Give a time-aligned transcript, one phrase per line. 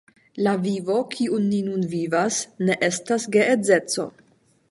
[0.45, 4.09] La vivo kiun ni nun vivas, ne estas geedzeco.